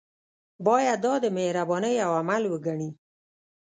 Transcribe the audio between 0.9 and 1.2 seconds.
دا